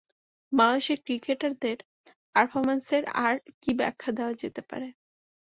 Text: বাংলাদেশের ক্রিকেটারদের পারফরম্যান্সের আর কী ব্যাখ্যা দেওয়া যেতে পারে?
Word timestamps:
বাংলাদেশের 0.51 0.99
ক্রিকেটারদের 1.05 1.77
পারফরম্যান্সের 2.35 3.03
আর 3.25 3.33
কী 3.61 3.71
ব্যাখ্যা 3.79 4.11
দেওয়া 4.17 4.33
যেতে 4.41 4.61
পারে? 4.69 4.87